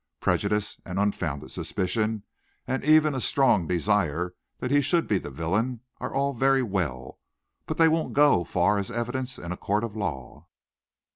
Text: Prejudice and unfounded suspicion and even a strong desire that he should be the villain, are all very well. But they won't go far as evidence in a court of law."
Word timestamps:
Prejudice 0.19 0.77
and 0.83 0.97
unfounded 0.97 1.51
suspicion 1.51 2.23
and 2.65 2.83
even 2.83 3.13
a 3.13 3.19
strong 3.19 3.67
desire 3.67 4.33
that 4.57 4.71
he 4.71 4.81
should 4.81 5.07
be 5.07 5.19
the 5.19 5.29
villain, 5.29 5.81
are 5.99 6.11
all 6.11 6.33
very 6.33 6.63
well. 6.63 7.19
But 7.67 7.77
they 7.77 7.87
won't 7.87 8.13
go 8.13 8.43
far 8.43 8.79
as 8.79 8.89
evidence 8.89 9.37
in 9.37 9.51
a 9.51 9.57
court 9.57 9.83
of 9.83 9.95
law." 9.95 10.47